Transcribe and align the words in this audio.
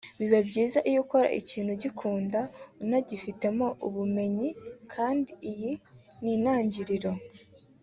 biba 0.19 0.39
byiza 0.49 0.79
iyo 0.89 0.99
ukora 1.03 1.27
ikintu 1.39 1.69
ugikunda 1.77 2.39
unagifitemo 2.83 3.67
ubumenyi 3.87 4.49
kandi 4.93 5.31
iyi 5.51 5.71
ni 6.21 6.31
intangiriro 6.37 7.11